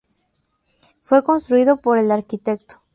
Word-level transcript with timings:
Fue 1.03 1.23
construido 1.23 1.77
por 1.77 1.99
el 1.99 2.09
Arq. 2.11 2.33